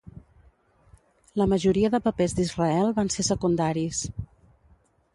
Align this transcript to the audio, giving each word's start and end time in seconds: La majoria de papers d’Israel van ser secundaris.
La 1.41 1.47
majoria 1.51 1.93
de 1.97 2.01
papers 2.07 2.35
d’Israel 2.41 2.93
van 3.01 3.15
ser 3.19 3.29
secundaris. 3.31 4.05